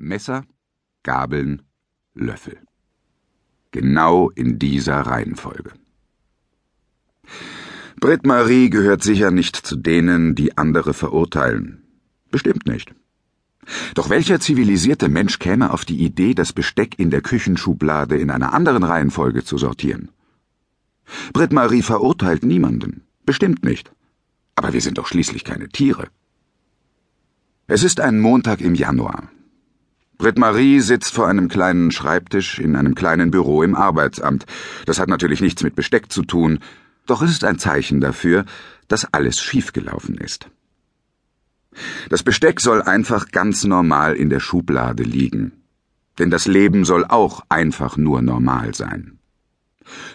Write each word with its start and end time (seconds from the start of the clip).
Messer, 0.00 0.44
Gabeln, 1.02 1.60
Löffel. 2.14 2.58
Genau 3.70 4.30
in 4.30 4.58
dieser 4.58 5.00
Reihenfolge. 5.00 5.72
Britt 8.00 8.24
Marie 8.26 8.70
gehört 8.70 9.02
sicher 9.02 9.30
nicht 9.30 9.56
zu 9.56 9.76
denen, 9.76 10.34
die 10.34 10.56
andere 10.56 10.94
verurteilen. 10.94 11.84
Bestimmt 12.30 12.66
nicht. 12.66 12.94
Doch 13.94 14.08
welcher 14.08 14.40
zivilisierte 14.40 15.10
Mensch 15.10 15.38
käme 15.38 15.70
auf 15.70 15.84
die 15.84 16.02
Idee, 16.02 16.32
das 16.32 16.54
Besteck 16.54 16.98
in 16.98 17.10
der 17.10 17.20
Küchenschublade 17.20 18.16
in 18.16 18.30
einer 18.30 18.54
anderen 18.54 18.84
Reihenfolge 18.84 19.44
zu 19.44 19.58
sortieren? 19.58 20.08
Britt 21.34 21.52
Marie 21.52 21.82
verurteilt 21.82 22.42
niemanden. 22.42 23.02
Bestimmt 23.26 23.64
nicht. 23.64 23.92
Aber 24.54 24.72
wir 24.72 24.80
sind 24.80 24.96
doch 24.96 25.06
schließlich 25.06 25.44
keine 25.44 25.68
Tiere. 25.68 26.08
Es 27.66 27.82
ist 27.82 28.00
ein 28.00 28.18
Montag 28.18 28.62
im 28.62 28.74
Januar. 28.74 29.30
Britt-Marie 30.20 30.80
sitzt 30.80 31.14
vor 31.14 31.28
einem 31.28 31.48
kleinen 31.48 31.90
Schreibtisch 31.90 32.58
in 32.58 32.76
einem 32.76 32.94
kleinen 32.94 33.30
Büro 33.30 33.62
im 33.62 33.74
Arbeitsamt. 33.74 34.44
Das 34.84 35.00
hat 35.00 35.08
natürlich 35.08 35.40
nichts 35.40 35.62
mit 35.62 35.74
Besteck 35.74 36.12
zu 36.12 36.24
tun, 36.24 36.58
doch 37.06 37.22
es 37.22 37.30
ist 37.30 37.42
ein 37.42 37.58
Zeichen 37.58 38.02
dafür, 38.02 38.44
dass 38.86 39.10
alles 39.14 39.40
schiefgelaufen 39.40 40.18
ist. 40.18 40.50
Das 42.10 42.22
Besteck 42.22 42.60
soll 42.60 42.82
einfach 42.82 43.30
ganz 43.30 43.64
normal 43.64 44.14
in 44.14 44.28
der 44.28 44.40
Schublade 44.40 45.04
liegen. 45.04 45.52
Denn 46.18 46.28
das 46.28 46.46
Leben 46.46 46.84
soll 46.84 47.06
auch 47.06 47.40
einfach 47.48 47.96
nur 47.96 48.20
normal 48.20 48.74
sein. 48.74 49.18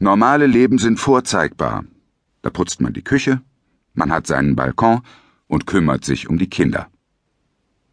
Normale 0.00 0.48
Leben 0.48 0.78
sind 0.78 0.98
vorzeigbar. 0.98 1.84
Da 2.42 2.50
putzt 2.50 2.80
man 2.80 2.92
die 2.92 3.04
Küche, 3.04 3.40
man 3.94 4.10
hat 4.10 4.26
seinen 4.26 4.56
Balkon 4.56 5.02
und 5.46 5.68
kümmert 5.68 6.04
sich 6.04 6.28
um 6.28 6.38
die 6.38 6.50
Kinder. 6.50 6.88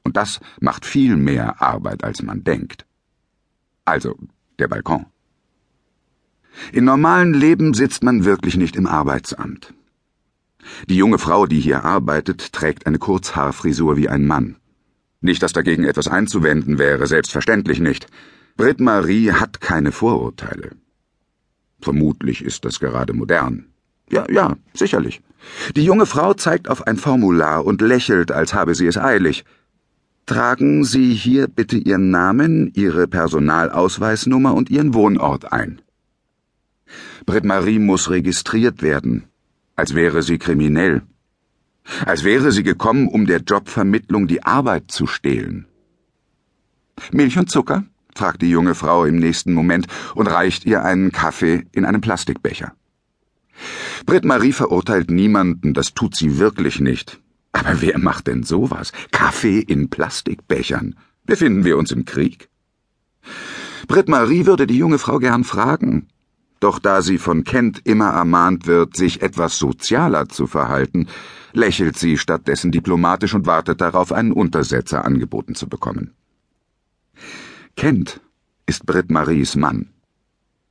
Und 0.03 0.17
das 0.17 0.39
macht 0.59 0.85
viel 0.85 1.15
mehr 1.15 1.61
Arbeit, 1.61 2.03
als 2.03 2.21
man 2.21 2.43
denkt. 2.43 2.85
Also, 3.85 4.15
der 4.59 4.67
Balkon. 4.67 5.05
In 6.71 6.85
normalen 6.85 7.33
Leben 7.33 7.73
sitzt 7.73 8.03
man 8.03 8.25
wirklich 8.25 8.57
nicht 8.57 8.75
im 8.75 8.87
Arbeitsamt. 8.87 9.73
Die 10.87 10.97
junge 10.97 11.17
Frau, 11.17 11.45
die 11.45 11.59
hier 11.59 11.85
arbeitet, 11.85 12.53
trägt 12.53 12.85
eine 12.85 12.99
Kurzhaarfrisur 12.99 13.97
wie 13.97 14.09
ein 14.09 14.25
Mann. 14.25 14.57
Nicht, 15.21 15.43
dass 15.43 15.53
dagegen 15.53 15.83
etwas 15.83 16.07
einzuwenden 16.07 16.77
wäre, 16.77 17.07
selbstverständlich 17.07 17.79
nicht. 17.79 18.07
Britt 18.55 18.79
Marie 18.79 19.31
hat 19.31 19.61
keine 19.61 19.91
Vorurteile. 19.91 20.71
Vermutlich 21.81 22.43
ist 22.43 22.65
das 22.65 22.79
gerade 22.79 23.13
modern. 23.13 23.65
Ja, 24.11 24.25
ja, 24.29 24.57
sicherlich. 24.73 25.21
Die 25.75 25.83
junge 25.83 26.05
Frau 26.05 26.33
zeigt 26.33 26.69
auf 26.69 26.87
ein 26.87 26.97
Formular 26.97 27.65
und 27.65 27.81
lächelt, 27.81 28.31
als 28.31 28.53
habe 28.53 28.75
sie 28.75 28.87
es 28.87 28.97
eilig. 28.97 29.45
Tragen 30.29 30.83
Sie 30.83 31.15
hier 31.15 31.47
bitte 31.47 31.75
Ihren 31.75 32.11
Namen, 32.11 32.71
Ihre 32.75 33.07
Personalausweisnummer 33.07 34.53
und 34.53 34.69
Ihren 34.69 34.93
Wohnort 34.93 35.51
ein. 35.51 35.81
Britt-Marie 37.25 37.79
muss 37.79 38.11
registriert 38.11 38.83
werden, 38.83 39.23
als 39.75 39.95
wäre 39.95 40.21
sie 40.21 40.37
kriminell. 40.37 41.01
Als 42.05 42.23
wäre 42.23 42.51
sie 42.51 42.61
gekommen, 42.61 43.07
um 43.07 43.25
der 43.25 43.39
Jobvermittlung 43.39 44.27
die 44.27 44.43
Arbeit 44.43 44.91
zu 44.91 45.07
stehlen. 45.07 45.65
Milch 47.11 47.39
und 47.39 47.49
Zucker? 47.49 47.85
fragt 48.13 48.43
die 48.43 48.51
junge 48.51 48.75
Frau 48.75 49.05
im 49.05 49.15
nächsten 49.15 49.53
Moment 49.53 49.87
und 50.13 50.27
reicht 50.27 50.63
ihr 50.63 50.85
einen 50.85 51.11
Kaffee 51.11 51.65
in 51.71 51.85
einem 51.85 52.01
Plastikbecher. 52.01 52.73
Britt-Marie 54.05 54.53
verurteilt 54.53 55.09
niemanden, 55.09 55.73
das 55.73 55.95
tut 55.95 56.15
sie 56.15 56.37
wirklich 56.37 56.79
nicht. 56.79 57.19
Aber 57.59 57.81
wer 57.81 57.99
macht 57.99 58.27
denn 58.27 58.43
sowas? 58.43 58.93
Kaffee 59.11 59.59
in 59.59 59.89
Plastikbechern? 59.89 60.95
Befinden 61.25 61.65
wir 61.65 61.77
uns 61.77 61.91
im 61.91 62.05
Krieg? 62.05 62.49
Britt-Marie 63.87 64.45
würde 64.45 64.65
die 64.65 64.77
junge 64.77 64.97
Frau 64.97 65.19
gern 65.19 65.43
fragen. 65.43 66.07
Doch 66.61 66.79
da 66.79 67.01
sie 67.01 67.17
von 67.17 67.43
Kent 67.43 67.81
immer 67.83 68.11
ermahnt 68.11 68.65
wird, 68.65 68.95
sich 68.95 69.21
etwas 69.21 69.57
sozialer 69.57 70.29
zu 70.29 70.47
verhalten, 70.47 71.07
lächelt 71.51 71.97
sie 71.97 72.17
stattdessen 72.17 72.71
diplomatisch 72.71 73.33
und 73.33 73.45
wartet 73.45 73.81
darauf, 73.81 74.13
einen 74.13 74.31
Untersetzer 74.31 75.03
angeboten 75.03 75.53
zu 75.53 75.67
bekommen. 75.67 76.13
Kent 77.75 78.21
ist 78.67 78.85
Britt-Maries 78.85 79.55
Mann. 79.55 79.89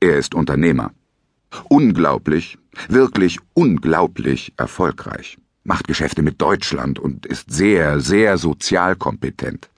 Er 0.01 0.17
ist 0.17 0.35
Unternehmer. 0.35 0.93
Unglaublich, 1.69 2.59
wirklich 2.89 3.41
unglaublich 3.55 4.55
erfolgreich 4.57 5.39
macht 5.65 5.89
Geschäfte 5.89 6.23
mit 6.23 6.41
Deutschland 6.41 6.99
und 6.99 7.27
ist 7.27 7.51
sehr, 7.51 8.01
sehr 8.01 8.39
sozial 8.39 8.97
kompetent. 8.97 9.69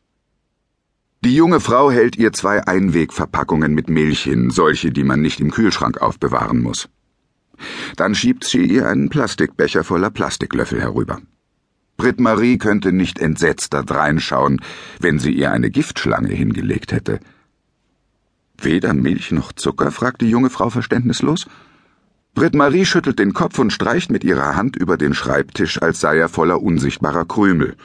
Die 1.23 1.35
junge 1.35 1.61
Frau 1.61 1.91
hält 1.91 2.17
ihr 2.17 2.33
zwei 2.33 2.67
Einwegverpackungen 2.67 3.75
mit 3.75 3.91
Milch 3.91 4.23
hin, 4.23 4.51
solche, 4.51 4.91
die 4.91 5.05
man 5.05 5.21
nicht 5.21 5.41
im 5.41 5.51
Kühlschrank 5.51 6.01
aufbewahren 6.01 6.63
muss. 6.63 6.89
Dann 7.97 8.15
schiebt 8.15 8.45
sie 8.45 8.65
ihr 8.65 8.89
einen 8.89 9.11
Plastikbecher 9.11 9.85
voller 9.85 10.11
Plastiklöffel 10.11 10.81
herüber. 10.81 11.21
Britt 11.99 12.19
Marie 12.19 12.57
könnte 12.57 12.93
nicht 12.93 13.19
entsetzt 13.19 13.75
da 13.75 13.83
dreinschauen, 13.83 14.63
wenn 15.01 15.19
sie 15.19 15.33
ihr 15.33 15.53
eine 15.53 15.71
Giftschlange 15.71 16.33
hingelegt 16.33 16.93
hätte. 16.93 17.21
Weder 18.57 18.95
Milch 18.95 19.33
noch 19.33 19.53
Zucker? 19.53 19.91
fragt 19.91 20.23
die 20.23 20.31
junge 20.31 20.49
Frau 20.49 20.71
verständnislos. 20.71 21.47
Britt-Marie 22.35 22.85
schüttelt 22.87 23.19
den 23.19 23.33
Kopf 23.33 23.59
und 23.59 23.73
streicht 23.73 24.11
mit 24.11 24.25
ihrer 24.25 24.57
Hand 24.57 24.77
über 24.77 24.97
den 24.97 25.15
Schreibtisch, 25.15 25.83
als 25.83 26.01
sei 26.01 26.19
er 26.19 26.29
voller 26.29 26.63
unsichtbarer 26.63 27.25
Krümel. 27.25 27.77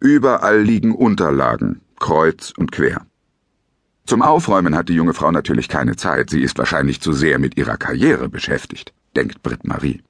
Überall 0.00 0.60
liegen 0.60 0.94
Unterlagen, 0.94 1.80
kreuz 1.98 2.52
und 2.56 2.72
quer. 2.72 3.06
Zum 4.06 4.20
Aufräumen 4.20 4.76
hat 4.76 4.90
die 4.90 4.94
junge 4.94 5.14
Frau 5.14 5.30
natürlich 5.30 5.68
keine 5.68 5.96
Zeit, 5.96 6.28
sie 6.28 6.42
ist 6.42 6.58
wahrscheinlich 6.58 7.00
zu 7.00 7.12
sehr 7.12 7.38
mit 7.38 7.56
ihrer 7.56 7.78
Karriere 7.78 8.28
beschäftigt, 8.28 8.92
denkt 9.16 9.42
Britt-Marie. 9.42 10.02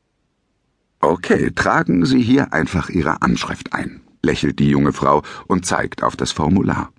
Okay, 1.00 1.52
tragen 1.54 2.06
Sie 2.06 2.22
hier 2.22 2.52
einfach 2.52 2.88
Ihre 2.88 3.22
Anschrift 3.22 3.72
ein, 3.74 4.00
lächelt 4.22 4.58
die 4.58 4.70
junge 4.70 4.92
Frau 4.92 5.22
und 5.46 5.66
zeigt 5.66 6.02
auf 6.02 6.16
das 6.16 6.32
Formular. 6.32 6.90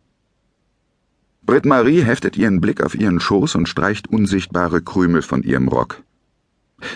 Britt-Marie 1.41 2.01
heftet 2.01 2.37
ihren 2.37 2.61
Blick 2.61 2.81
auf 2.81 2.95
ihren 2.95 3.19
Schoß 3.19 3.55
und 3.55 3.67
streicht 3.67 4.07
unsichtbare 4.07 4.81
Krümel 4.81 5.21
von 5.21 5.43
ihrem 5.43 5.67
Rock. 5.67 6.01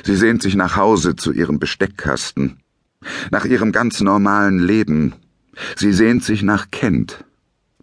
Sie 0.03 0.15
sehnt 0.15 0.41
sich 0.41 0.55
nach 0.55 0.75
Hause 0.75 1.15
zu 1.15 1.31
ihrem 1.31 1.59
Besteckkasten, 1.59 2.57
nach 3.31 3.45
ihrem 3.45 3.71
ganz 3.71 4.01
normalen 4.01 4.59
Leben. 4.59 5.15
Sie 5.75 5.93
sehnt 5.93 6.23
sich 6.23 6.43
nach 6.43 6.71
Kent, 6.71 7.25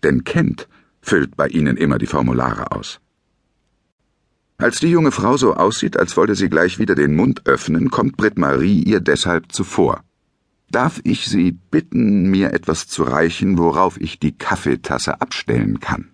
denn 0.02 0.24
Kent 0.24 0.68
füllt 1.00 1.36
bei 1.36 1.48
ihnen 1.48 1.76
immer 1.76 1.98
die 1.98 2.06
Formulare 2.06 2.72
aus. 2.72 3.00
Als 4.58 4.80
die 4.80 4.88
junge 4.90 5.12
Frau 5.12 5.36
so 5.36 5.54
aussieht, 5.54 5.98
als 5.98 6.16
wollte 6.16 6.34
sie 6.34 6.48
gleich 6.48 6.78
wieder 6.78 6.94
den 6.94 7.14
Mund 7.14 7.46
öffnen, 7.46 7.90
kommt 7.90 8.16
Britt 8.16 8.38
Marie 8.38 8.82
ihr 8.82 9.00
deshalb 9.00 9.52
zuvor. 9.52 10.02
Darf 10.70 11.00
ich 11.04 11.26
Sie 11.26 11.52
bitten, 11.52 12.30
mir 12.30 12.52
etwas 12.52 12.88
zu 12.88 13.04
reichen, 13.04 13.58
worauf 13.58 14.00
ich 14.00 14.18
die 14.18 14.36
Kaffeetasse 14.36 15.20
abstellen 15.20 15.78
kann? 15.78 16.08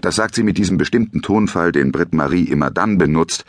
Das 0.00 0.16
sagt 0.16 0.34
sie 0.34 0.42
mit 0.42 0.58
diesem 0.58 0.78
bestimmten 0.78 1.22
Tonfall, 1.22 1.72
den 1.72 1.92
Britt 1.92 2.12
Marie 2.12 2.44
immer 2.44 2.70
dann 2.70 2.98
benutzt, 2.98 3.44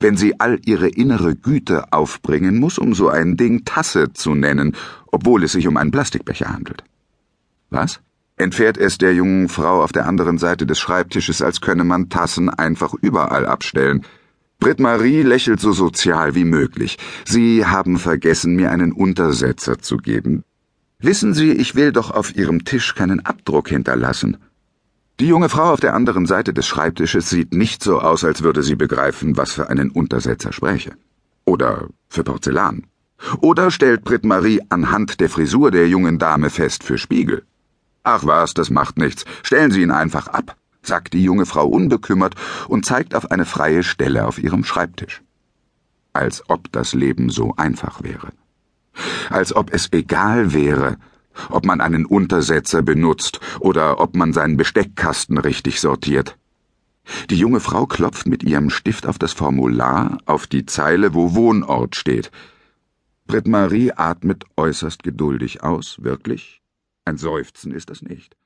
wenn 0.00 0.16
sie 0.16 0.38
all 0.38 0.60
ihre 0.64 0.88
innere 0.88 1.34
Güte 1.34 1.92
aufbringen 1.92 2.58
muss, 2.58 2.78
um 2.78 2.94
so 2.94 3.08
ein 3.08 3.36
Ding 3.36 3.64
Tasse 3.64 4.12
zu 4.12 4.34
nennen, 4.34 4.76
obwohl 5.06 5.44
es 5.44 5.52
sich 5.52 5.66
um 5.66 5.76
einen 5.76 5.90
Plastikbecher 5.90 6.52
handelt. 6.52 6.84
Was? 7.70 8.00
Entfährt 8.36 8.78
es 8.78 8.98
der 8.98 9.14
jungen 9.14 9.48
Frau 9.48 9.82
auf 9.82 9.90
der 9.90 10.06
anderen 10.06 10.38
Seite 10.38 10.64
des 10.64 10.78
Schreibtisches, 10.78 11.42
als 11.42 11.60
könne 11.60 11.82
man 11.82 12.08
Tassen 12.08 12.48
einfach 12.48 12.94
überall 12.94 13.46
abstellen. 13.46 14.04
Britt 14.60 14.78
Marie 14.78 15.22
lächelt 15.22 15.60
so 15.60 15.72
sozial 15.72 16.34
wie 16.36 16.44
möglich. 16.44 16.98
Sie 17.26 17.66
haben 17.66 17.98
vergessen, 17.98 18.54
mir 18.54 18.70
einen 18.70 18.92
Untersetzer 18.92 19.78
zu 19.78 19.96
geben. 19.96 20.44
Wissen 21.00 21.34
Sie, 21.34 21.52
ich 21.52 21.74
will 21.74 21.92
doch 21.92 22.10
auf 22.10 22.34
Ihrem 22.34 22.64
Tisch 22.64 22.94
keinen 22.94 23.24
Abdruck 23.24 23.68
hinterlassen. 23.68 24.36
Die 25.20 25.26
junge 25.26 25.48
Frau 25.48 25.72
auf 25.72 25.80
der 25.80 25.94
anderen 25.94 26.26
Seite 26.26 26.54
des 26.54 26.68
Schreibtisches 26.68 27.28
sieht 27.28 27.52
nicht 27.52 27.82
so 27.82 27.98
aus, 28.00 28.22
als 28.22 28.42
würde 28.42 28.62
sie 28.62 28.76
begreifen, 28.76 29.36
was 29.36 29.50
für 29.50 29.68
einen 29.68 29.90
Untersetzer 29.90 30.52
spräche. 30.52 30.92
Oder 31.44 31.88
für 32.08 32.22
Porzellan. 32.22 32.86
Oder 33.40 33.72
stellt 33.72 34.04
Britt 34.04 34.24
Marie 34.24 34.60
anhand 34.68 35.18
der 35.18 35.28
Frisur 35.28 35.72
der 35.72 35.88
jungen 35.88 36.20
Dame 36.20 36.50
fest 36.50 36.84
für 36.84 36.98
Spiegel. 36.98 37.42
Ach 38.04 38.26
was, 38.26 38.54
das 38.54 38.70
macht 38.70 38.96
nichts. 38.96 39.24
Stellen 39.42 39.72
Sie 39.72 39.82
ihn 39.82 39.90
einfach 39.90 40.28
ab, 40.28 40.56
sagt 40.82 41.14
die 41.14 41.24
junge 41.24 41.46
Frau 41.46 41.66
unbekümmert 41.66 42.36
und 42.68 42.86
zeigt 42.86 43.16
auf 43.16 43.32
eine 43.32 43.44
freie 43.44 43.82
Stelle 43.82 44.24
auf 44.24 44.38
ihrem 44.38 44.62
Schreibtisch. 44.62 45.22
Als 46.12 46.48
ob 46.48 46.70
das 46.70 46.94
Leben 46.94 47.28
so 47.30 47.54
einfach 47.56 48.04
wäre. 48.04 48.28
Als 49.30 49.54
ob 49.54 49.74
es 49.74 49.92
egal 49.92 50.52
wäre, 50.52 50.96
ob 51.50 51.64
man 51.64 51.80
einen 51.80 52.06
Untersetzer 52.06 52.82
benutzt 52.82 53.40
oder 53.60 54.00
ob 54.00 54.16
man 54.16 54.32
seinen 54.32 54.56
Besteckkasten 54.56 55.38
richtig 55.38 55.80
sortiert. 55.80 56.36
Die 57.30 57.36
junge 57.36 57.60
Frau 57.60 57.86
klopft 57.86 58.26
mit 58.26 58.42
ihrem 58.42 58.70
Stift 58.70 59.06
auf 59.06 59.18
das 59.18 59.32
Formular, 59.32 60.18
auf 60.26 60.46
die 60.46 60.66
Zeile, 60.66 61.14
wo 61.14 61.34
Wohnort 61.34 61.96
steht. 61.96 62.30
Britt 63.26 63.46
Marie 63.46 63.92
atmet 63.92 64.44
äußerst 64.56 65.02
geduldig 65.02 65.62
aus, 65.62 66.02
wirklich? 66.02 66.62
Ein 67.04 67.18
Seufzen 67.18 67.72
ist 67.72 67.90
das 67.90 68.02
nicht. 68.02 68.37